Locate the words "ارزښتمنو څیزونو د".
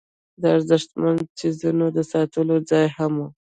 0.55-1.97